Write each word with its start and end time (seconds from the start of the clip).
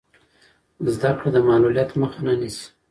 زده 0.93 1.11
کړه 1.17 1.29
د 1.33 1.37
معلولیت 1.47 1.89
مخه 2.01 2.19
نه 2.27 2.33
نیسي. 2.41 2.65